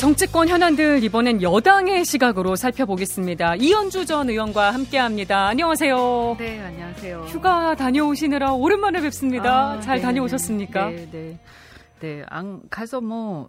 [0.00, 3.56] 정치권 현안들 이번엔 여당의 시각으로 살펴보겠습니다.
[3.56, 5.48] 이현주 전 의원과 함께합니다.
[5.48, 6.36] 안녕하세요.
[6.38, 7.24] 네, 안녕하세요.
[7.28, 9.72] 휴가 다녀오시느라 오랜만에 뵙습니다.
[9.72, 10.88] 아, 잘 네, 다녀오셨습니까?
[10.88, 11.38] 네, 네.
[12.00, 13.48] 네, 안 가서 뭐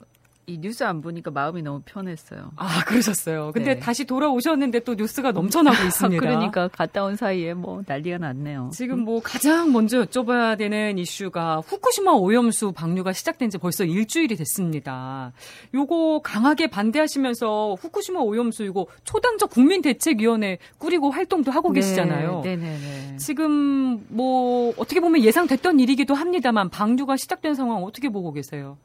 [0.54, 2.52] 이 뉴스 안 보니까 마음이 너무 편했어요.
[2.56, 3.52] 아, 그러셨어요.
[3.54, 3.80] 근데 네.
[3.80, 6.20] 다시 돌아오셨는데 또 뉴스가 넘쳐나고 있습니다.
[6.20, 8.72] 그러니까 갔다 온 사이에 뭐 난리가 났네요.
[8.74, 15.32] 지금 뭐 가장 먼저 여쭤봐야 되는 이슈가 후쿠시마 오염수 방류가 시작된 지 벌써 일주일이 됐습니다.
[15.74, 22.42] 요거 강하게 반대하시면서 후쿠시마 오염수 이거 초당적 국민 대책위원회 꾸리고 활동도 하고 네, 계시잖아요.
[22.44, 23.16] 네 네 네.
[23.18, 28.78] 지금 뭐 어떻게 보면 예상됐던 일이기도 합니다만 방류가 시작된 상황 어떻게 보고 계세요?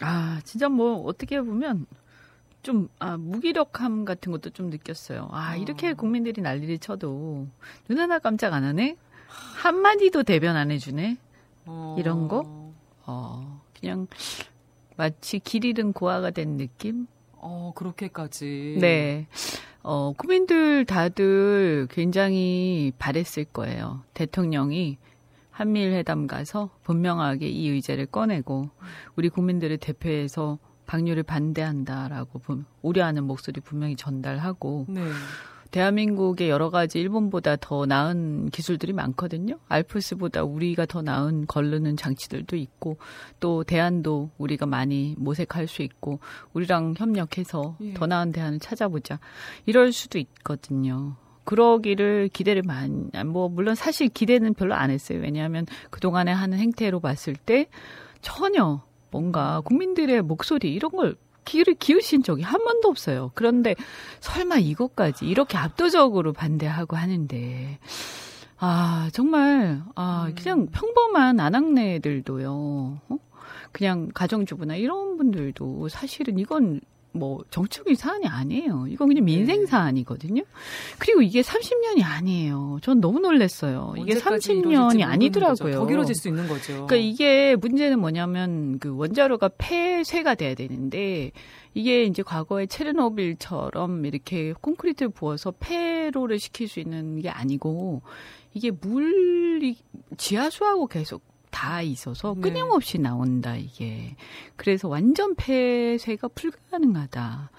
[0.00, 1.86] 아, 진짜 뭐 어떻게 보면
[2.62, 5.28] 좀 아, 무기력함 같은 것도 좀 느꼈어요.
[5.32, 5.56] 아, 어.
[5.56, 7.48] 이렇게 국민들이 난리를 쳐도
[7.88, 8.96] 눈 하나 깜짝 안 하네?
[9.62, 11.16] 한마디도 대변 안 해주네?
[11.66, 11.96] 어.
[11.98, 12.72] 이런 거?
[13.04, 14.06] 어, 그냥
[14.96, 17.06] 마치 길 잃은 고아가 된 느낌?
[17.32, 18.78] 어, 그렇게까지.
[18.80, 19.26] 네.
[19.82, 24.02] 어, 국민들 다들 굉장히 바랬을 거예요.
[24.14, 24.98] 대통령이
[25.52, 28.70] 한미일 회담 가서 분명하게 이 의제를 꺼내고
[29.14, 32.40] 우리 국민들을 대표해서 방류를 반대한다라고
[32.82, 35.02] 우려하는 목소리 분명히 전달하고 네.
[35.70, 39.58] 대한민국의 여러 가지 일본보다 더 나은 기술들이 많거든요.
[39.68, 42.98] 알프스보다 우리가 더 나은 걸르는 장치들도 있고
[43.40, 46.20] 또 대안도 우리가 많이 모색할 수 있고
[46.52, 47.94] 우리랑 협력해서 예.
[47.94, 49.18] 더 나은 대안을 찾아보자.
[49.64, 51.16] 이럴 수도 있거든요.
[51.44, 55.20] 그러기를 기대를 많이, 뭐, 물론 사실 기대는 별로 안 했어요.
[55.20, 57.68] 왜냐하면 그동안에 하는 행태로 봤을 때
[58.20, 63.32] 전혀 뭔가 국민들의 목소리 이런 걸 귀를 기우신 적이 한 번도 없어요.
[63.34, 63.74] 그런데
[64.20, 67.78] 설마 이것까지 이렇게 압도적으로 반대하고 하는데,
[68.58, 70.34] 아, 정말, 아, 음.
[70.36, 72.50] 그냥 평범한 아낙네들도요,
[73.08, 73.18] 어?
[73.72, 76.80] 그냥 가정주부나 이런 분들도 사실은 이건
[77.12, 78.86] 뭐 정치적인 사안이 아니에요.
[78.88, 79.66] 이건 그냥 민생 네.
[79.66, 80.42] 사안이거든요.
[80.98, 82.78] 그리고 이게 30년이 아니에요.
[82.82, 83.94] 전 너무 놀랐어요.
[83.98, 85.74] 이게 30년이 아니더라고요.
[85.74, 86.86] 더 길어질 수 있는 거죠.
[86.86, 91.32] 그러니까 이게 문제는 뭐냐면 그 원자로가 폐쇄가 돼야 되는데
[91.74, 98.02] 이게 이제 과거에 체르노빌처럼 이렇게 콘크리트를 부어서 폐로를 시킬 수 있는 게 아니고
[98.54, 99.76] 이게 물이
[100.16, 101.31] 지하수하고 계속
[101.62, 102.40] 다 있어서 네.
[102.40, 103.04] 끊임없이 네.
[103.04, 104.16] 나온다 이게
[104.56, 107.50] 그래서 완전 폐쇄가 불가능하다.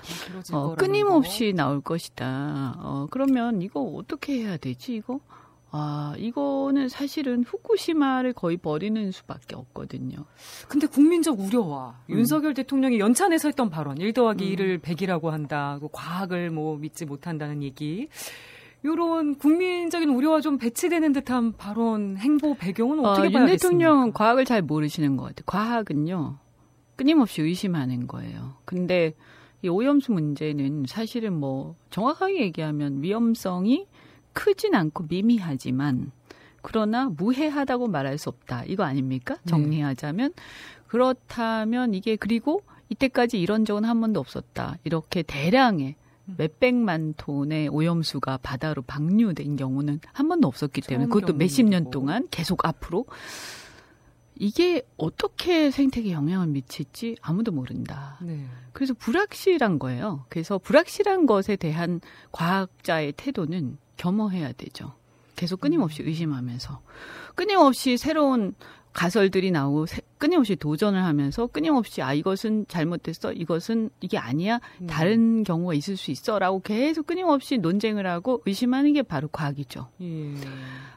[0.52, 1.58] 어, 끊임없이 거.
[1.58, 2.76] 나올 것이다.
[2.80, 5.22] 어, 그러면 이거 어떻게 해야 되지 이거?
[5.72, 10.26] 아, 이거는 사실은 후쿠시마를 거의 버리는 수밖에 없거든요.
[10.68, 12.16] 근데 국민적 우려와 음.
[12.16, 14.56] 윤석열 대통령이 연찬에서 했던 발언, 1 더하기 음.
[14.56, 18.10] 1을 100이라고 한다, 과학을 뭐 믿지 못한다는 얘기.
[18.84, 24.14] 이런 국민적인 우려와 좀 배치되는 듯한 발언, 행보 배경은 어, 어떻게 어, 봐야 윤 대통령은
[24.14, 25.44] 과학을 잘 모르시는 것 같아요.
[25.46, 26.38] 과학은요
[26.96, 28.56] 끊임없이 의심하는 거예요.
[28.66, 29.14] 근데
[29.62, 33.88] 이 오염수 문제는 사실은 뭐 정확하게 얘기하면 위험성이
[34.34, 36.12] 크진 않고 미미하지만
[36.62, 38.64] 그러나 무해하다고 말할 수 없다.
[38.66, 39.36] 이거 아닙니까?
[39.36, 39.42] 네.
[39.46, 40.44] 정리하자면 네.
[40.88, 44.78] 그렇다면 이게 그리고 이때까지 이런 적은 한 번도 없었다.
[44.84, 45.96] 이렇게 대량의
[46.26, 52.66] 몇백만 톤의 오염수가 바다로 방류된 경우는 한 번도 없었기 때문에 그것도 몇십 년 동안 계속
[52.66, 53.06] 앞으로
[54.36, 58.18] 이게 어떻게 생태계에 영향을 미칠지 아무도 모른다.
[58.22, 58.46] 네.
[58.72, 60.26] 그래서 불확실한 거예요.
[60.30, 62.02] 그래서 불확실한 것에 대한
[62.32, 64.94] 과학자의 태도는 겸허해야 되죠.
[65.36, 66.08] 계속 끊임없이 음.
[66.08, 66.82] 의심하면서
[67.36, 68.56] 끊임없이 새로운
[68.94, 69.88] 가설들이 나오고
[70.18, 74.88] 끊임없이 도전을 하면서 끊임없이 아 이것은 잘못됐어 이것은 이게 아니야 음.
[74.88, 79.90] 다른 경우가 있을 수 있어라고 계속 끊임없이 논쟁을 하고 의심하는 게 바로 과학이죠.
[80.02, 80.34] 예.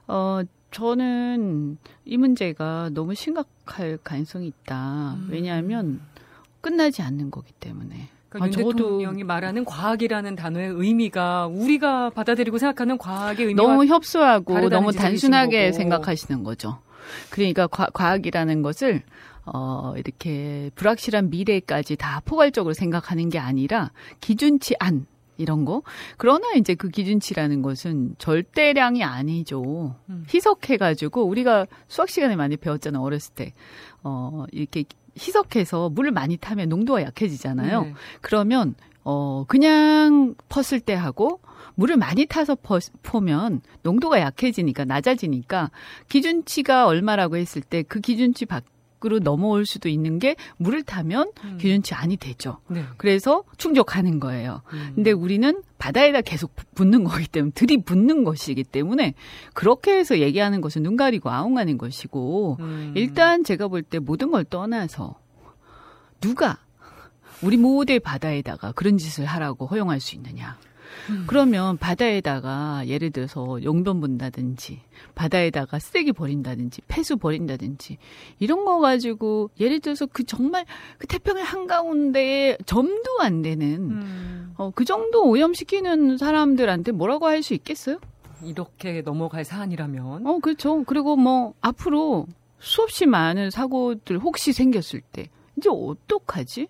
[0.07, 5.15] 어 저는 이 문제가 너무 심각할 가능성이 있다.
[5.15, 5.29] 음.
[5.31, 6.01] 왜냐하면
[6.61, 8.11] 끝나지 않는 거기 때문에.
[8.29, 14.69] 그러니까 아, 윤 대통령이 말하는 과학이라는 단어의 의미가 우리가 받아들이고 생각하는 과학의 의미가 너무 협소하고
[14.69, 16.79] 너무 단순하게 생각하시는 거죠.
[17.31, 19.03] 그러니까 과, 과학이라는 것을
[19.45, 25.07] 어, 이렇게 불확실한 미래까지 다 포괄적으로 생각하는 게 아니라 기준치 안
[25.39, 25.83] 이런 거.
[26.17, 29.95] 그러나 이제 그 기준치라는 것은 절대량이 아니죠.
[30.09, 30.25] 음.
[30.33, 33.53] 희석해가지고 우리가 수학 시간에 많이 배웠잖아 어렸을 때.
[34.03, 34.85] 어 이렇게
[35.19, 37.83] 희석해서 물을 많이 타면 농도가 약해지잖아요.
[37.83, 37.95] 네.
[38.21, 38.75] 그러면
[39.05, 41.41] 어 그냥 펐을 때 하고
[41.77, 42.57] 물을 많이 타서
[43.03, 45.71] 퍼면 농도가 약해지니까 낮아지니까
[46.09, 51.59] 기준치가 얼마라고 했을 때 그 기준치 밖으로 넘어올 수도 있는 게 물을 타면 음.
[51.61, 52.59] 기준치 안이 되죠.
[52.69, 52.83] 네.
[52.97, 54.63] 그래서 충족하는 거예요.
[54.73, 54.93] 음.
[54.95, 59.13] 근데 우리는 바다에다 계속 붙는 거기 때문에 들이붙는 것이기 때문에
[59.53, 62.93] 그렇게 해서 얘기하는 것은 눈 가리고 아웅하는 것이고 음.
[62.97, 65.15] 일단 제가 볼 때 모든 걸 떠나서
[66.23, 66.59] 누가
[67.43, 70.57] 우리 모두의 바다에다가 그런 짓을 하라고 허용할 수 있느냐?
[71.11, 71.25] 음.
[71.27, 74.81] 그러면 바다에다가 예를 들어서 용변 본다든지
[75.15, 77.97] 바다에다가 쓰레기 버린다든지 폐수 버린다든지
[78.39, 80.67] 이런 거 가지고 예를 들어서 그 정말
[80.99, 84.55] 그 태평양 한가운데 점도 안 되는 음.
[84.57, 87.99] 어, 그 정도 오염시키는 사람들한테 뭐라고 할 수 있겠어요?
[88.43, 90.27] 이렇게 넘어갈 사안이라면.
[90.27, 90.83] 어, 그렇죠.
[90.85, 92.27] 그리고 뭐 앞으로
[92.59, 96.69] 수없이 많은 사고들 혹시 생겼을 때 이제 어떡하지?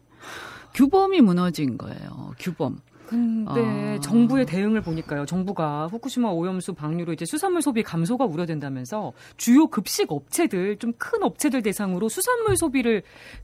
[0.75, 2.35] 규범이 무너진 거예요.
[2.39, 2.81] 규범.
[3.07, 4.01] 근데 아.
[4.01, 5.25] 정부의 대응을 보니까요.
[5.27, 11.63] 정부가 후쿠시마 오염수 방류로 이제 수산물 소비 감소가 우려된다면서 주요 급식 업체들 좀 큰 업체들
[11.63, 13.03] 대상으로 수산물 소비를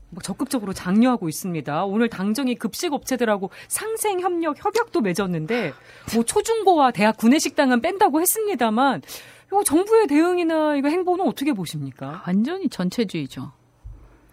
[0.09, 1.85] 뭐 적극적으로 장려하고 있습니다.
[1.85, 5.73] 오늘 당정이 급식 업체들하고 상생 협력 협약도 맺었는데
[6.13, 9.01] 뭐 초중고와 대학 구내식당은 뺀다고 했습니다만
[9.47, 12.23] 이거 정부의 대응이나 이거 행보는 어떻게 보십니까?
[12.27, 13.51] 완전히 전체주의죠.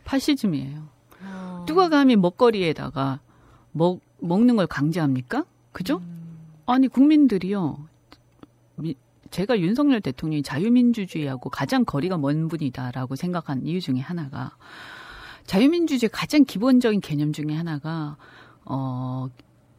[0.04, 0.88] 파시즘이에요.
[1.22, 1.64] 아.
[1.66, 3.20] 누가 감히 먹거리에다가
[3.72, 5.44] 먹 먹는 걸 강제합니까?
[5.72, 5.98] 그죠?
[5.98, 6.38] 음.
[6.66, 7.88] 아니 국민들이요.
[9.30, 14.56] 제가 윤석열 대통령이 자유민주주의하고 가장 거리가 먼 분이다라고 생각한 이유 중에 하나가
[15.46, 18.16] 자유민주주의 가장 기본적인 개념 중에 하나가
[18.64, 19.28] 어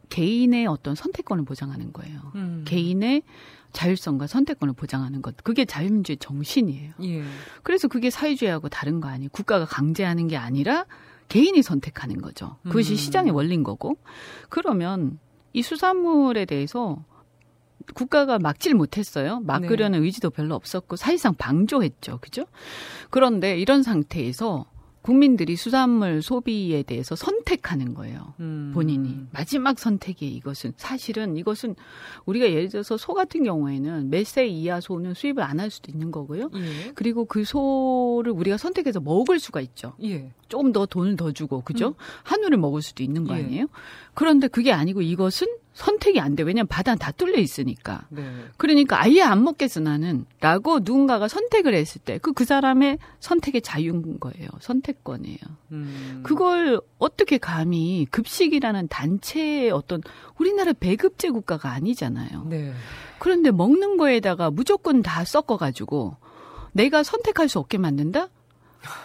[0.08, 2.20] 개인의 어떤 선택권을 보장하는 거예요.
[2.34, 2.64] 음.
[2.66, 3.22] 개인의
[3.72, 5.34] 자율성과 선택권을 보장하는 것.
[5.42, 6.92] 그게 자유민주의 정신이에요.
[7.04, 7.22] 예.
[7.62, 9.30] 그래서 그게 사회주의하고 다른 거 아니에요.
[9.32, 10.84] 국가가 강제하는 게 아니라
[11.32, 12.56] 개인이 선택하는 거죠.
[12.64, 12.96] 그것이 음.
[12.96, 13.96] 시장의 원리인 거고.
[14.50, 15.18] 그러면
[15.54, 17.02] 이 수산물에 대해서
[17.94, 19.40] 국가가 막질 못했어요.
[19.40, 20.04] 막으려는 네.
[20.04, 22.18] 의지도 별로 없었고 사실상 방조했죠.
[22.20, 22.44] 그죠?
[23.08, 24.66] 그런데 이런 상태에서
[25.02, 28.34] 국민들이 수산물 소비에 대해서 선택하는 거예요.
[28.40, 28.70] 음.
[28.72, 29.18] 본인이.
[29.32, 31.74] 마지막 선택이 이것은 사실은 이것은
[32.24, 36.50] 우리가 예를 들어서 소 같은 경우에는 몇세 이하 소는 수입을 안 할 수도 있는 거고요.
[36.56, 36.92] 예.
[36.94, 39.94] 그리고 그 소를 우리가 선택해서 먹을 수가 있죠.
[40.02, 40.32] 예.
[40.48, 41.88] 조금 더 돈을 더 주고 그죠?
[41.88, 41.94] 음.
[42.24, 43.44] 한우를 먹을 수도 있는 거 예.
[43.44, 43.62] 아니에요?
[43.62, 43.66] 예.
[44.14, 46.42] 그런데 그게 아니고 이것은 선택이 안 돼.
[46.42, 48.06] 왜냐면 바다는 다 뚫려 있으니까.
[48.10, 48.22] 네.
[48.58, 50.26] 그러니까 아예 안 먹겠어 나는.
[50.40, 54.48] 라고 누군가가 선택을 했을 때 그 그 사람의 선택의 자유인 거예요.
[54.60, 55.38] 선택권이에요.
[55.70, 56.20] 음.
[56.24, 60.02] 그걸 어떻게 감히 급식이라는 단체의 어떤
[60.38, 62.46] 우리나라 배급제 국가가 아니잖아요.
[62.50, 62.72] 네.
[63.18, 66.16] 그런데 먹는 거에다가 무조건 다 섞어 가지고
[66.72, 68.28] 내가 선택할 수 없게 만든다?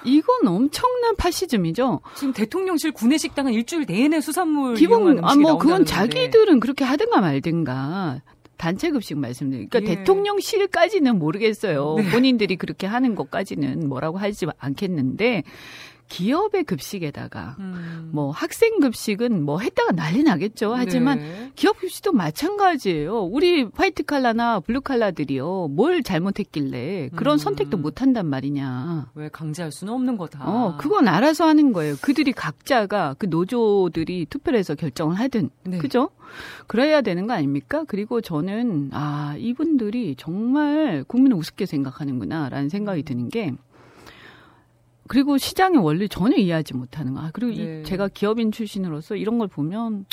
[0.03, 2.01] 이건 엄청난 파시즘이죠.
[2.15, 8.21] 지금 대통령실 구내식당은 일주일 내내 수산물 기본 아뭐 그건 자기들은 그렇게 하든가 말든가
[8.57, 9.97] 단체 급식 말씀드리니까 그러니까 예.
[9.97, 11.95] 대통령실까지는 모르겠어요.
[11.97, 12.09] 네.
[12.09, 15.43] 본인들이 그렇게 하는 것까지는 뭐라고 하지 않겠는데
[16.07, 18.09] 기업의 급식에다가 음.
[18.13, 20.73] 뭐 학생 급식은 뭐 했다가 난리 나겠죠.
[20.73, 21.51] 하지만 네.
[21.55, 23.23] 기업 급식도 마찬가지예요.
[23.23, 25.69] 우리 화이트 칼라나 블루 칼라들이요.
[25.69, 27.37] 뭘 잘못했길래 그런 음.
[27.37, 29.11] 선택도 못 한단 말이냐.
[29.15, 30.47] 왜 강제할 수는 없는 거다.
[30.47, 31.95] 어, 그건 알아서 하는 거예요.
[32.01, 35.49] 그들이 각자가 그 노조들이 투표를 해서 결정을 하든.
[35.63, 35.77] 네.
[35.77, 36.09] 그죠?
[36.67, 37.83] 그래야 되는 거 아닙니까?
[37.87, 43.53] 그리고 저는 아, 이분들이 정말 국민을 우습게 생각하는구나라는 생각이 드는 게
[45.07, 47.21] 그리고 시장의 원리 전혀 이해하지 못하는 거.
[47.21, 47.81] 아, 그리고 네.
[47.81, 50.05] 이 제가 기업인 출신으로서 이런 걸 보면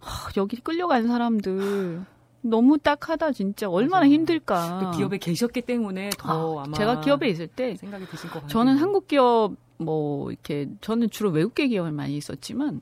[0.00, 2.04] 하, 여기 끌려간 사람들
[2.42, 4.12] 너무 딱하다 진짜 얼마나 맞아.
[4.12, 4.92] 힘들까.
[4.96, 8.48] 기업에 계셨기 때문에 더 아, 아마 제가 기업에 있을 때 생각이 드실 것 같아요.
[8.48, 12.80] 저는 한국 기업 뭐 이렇게 저는 주로 외국계 기업을 많이 있었지만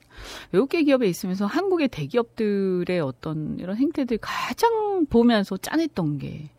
[0.53, 6.51] 외국계 기업에 있으면서 한국의 대기업들의 어떤 이런 행태들 가장 보면서 짠했던 게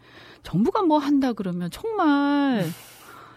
[0.44, 2.66] 정부가 뭐 한다 그러면 정말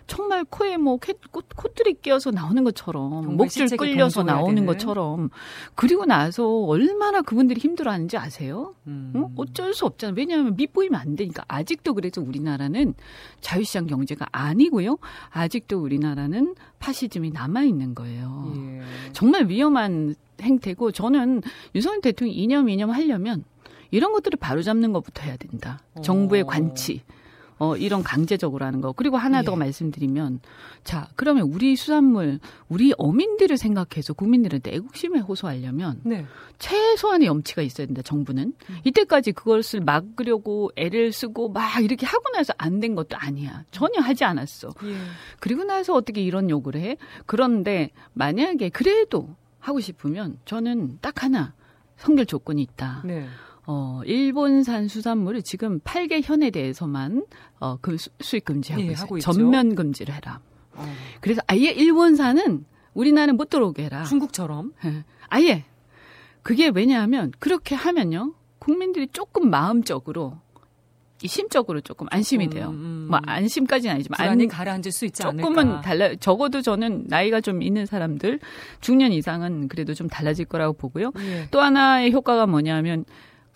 [0.09, 0.99] 정말 코에 뭐
[1.31, 4.67] 꽃, 콧들이 끼어서 나오는 것처럼 목줄 끌려서 나오는 되는.
[4.67, 5.29] 것처럼
[5.75, 8.75] 그리고 나서 얼마나 그분들이 힘들어하는지 아세요?
[8.87, 9.13] 음.
[9.15, 9.31] 어?
[9.37, 10.15] 어쩔 수 없잖아요.
[10.17, 12.95] 왜냐하면 밑보이면 안 되니까 아직도 그래서 우리나라는
[13.43, 14.97] 자유시장 경제가 아니고요.
[15.29, 18.53] 아직도 우리나라는 파시즘이 남아 있는 거예요.
[18.57, 18.81] 예.
[19.13, 21.43] 정말 위험한 행태고 저는
[21.75, 23.45] 윤석열 대통령이 이념 이념 하려면
[23.91, 25.81] 이런 것들을 바로잡는 것부터 해야 된다.
[26.03, 26.47] 정부의 어.
[26.47, 27.03] 관치.
[27.07, 27.18] 어,
[27.79, 28.93] 이런 강제적으로 하는 거.
[28.93, 29.57] 그리고 하나 더 예.
[29.57, 30.41] 말씀드리면,
[30.85, 32.39] 자, 그러면 우리 수산물,
[32.69, 36.25] 우리 어민들을 생각해서 국민들한테 애국심에 호소하려면, 네.
[36.59, 38.53] 최소한의 염치가 있어야 된다, 정부는.
[38.71, 38.77] 음.
[38.85, 43.65] 이때까지 그것을 막으려고 애를 쓰고 막 이렇게 하고 나서 안 된 것도 아니야.
[43.73, 44.69] 전혀 하지 않았어.
[44.85, 44.97] 예.
[45.41, 46.97] 그리고 나서 어떻게 이런 욕을 해?
[47.27, 51.55] 그런데 만약에 그래도 하고 싶으면 저는 딱 하나,
[51.97, 53.03] 성결 조건이 있다.
[53.05, 53.27] 네.
[53.71, 57.27] 어, 일본산 수산물을 지금 8개 현에 대해서만
[57.61, 59.19] 어, 그 수입 금지하고 예, 있어요.
[59.21, 60.41] 전면 금지를 해라.
[60.73, 60.91] 어.
[61.21, 64.05] 그래서 아예 일본산은 우리나라는 못 들어오게 해라.
[64.05, 64.73] 중국처럼.
[64.87, 65.05] 예.
[65.29, 65.67] 아예.
[66.43, 68.33] 그게 왜냐하면 그렇게 하면요.
[68.59, 70.39] 국민들이 조금 마음적으로
[71.23, 72.69] 심적으로 조금 안심이 돼요.
[72.69, 73.07] 음, 음.
[73.11, 75.81] 뭐 안심까지는 아니지만 불안이 안, 가라앉을 수 있지 조금은 않을까.
[75.83, 76.15] 달라.
[76.15, 78.41] 적어도 저는 나이가 좀 있는 사람들
[78.81, 81.13] 중년 이상은 그래도 좀 달라질 거라고 보고요.
[81.19, 81.49] 예.
[81.51, 83.05] 또 하나의 효과가 뭐냐면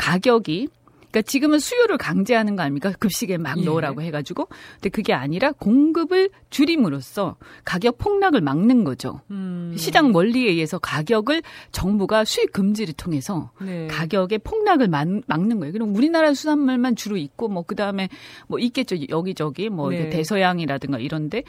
[0.02, 0.66] 가격이
[1.12, 2.90] 그러니까 지금은 수요를 강제하는 거 아닙니까?
[2.99, 3.64] 급식에 막 예.
[3.64, 4.49] 넣으라고 해가지고.
[4.75, 9.21] 근데 그게 아니라 공급을 줄임으로써 가격 폭락을 막는 거죠.
[9.30, 9.75] 음.
[9.76, 13.88] 시장 원리에 의해서 가격을 정부가 수입 금지를 통해서 네.
[13.88, 15.73] 가격의 폭락을 막, 는 거예요.
[15.73, 18.09] 그럼 우리나라 수산물만 주로 있고 뭐 그 다음에
[18.49, 18.97] 뭐 있겠죠.
[19.09, 20.11] 여기저기 뭐 네.
[20.11, 21.42] 대서양이라든가 이런데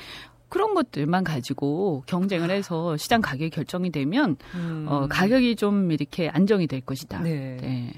[0.47, 4.85] 그런 것들만 가지고 경쟁을 해서 시장 가격이 결정이 되면 음.
[4.87, 7.21] 어, 가격이 좀 이렇게 안정이 될 것이다.
[7.21, 7.57] 네.
[7.59, 7.93] 네.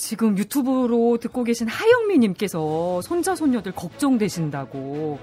[0.00, 5.18] 지금 유튜브로 듣고 계신 하영미님께서 손자 손녀들 걱정되신다고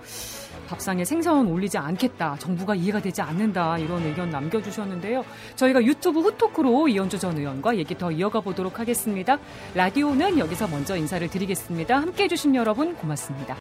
[0.67, 2.35] 밥상에 생선 올리지 않겠다.
[2.37, 3.79] 정부가 이해가 되지 않는다.
[3.79, 5.25] 이런 의견 남겨주셨는데요.
[5.55, 9.39] 저희가 유튜브 후토크로 이현주 전 의원과 얘기 더 이어가 보도록 하겠습니다.
[9.73, 11.97] 라디오는 여기서 먼저 인사를 드리겠습니다.
[11.97, 13.55] 함께 해주신 여러분 고맙습니다.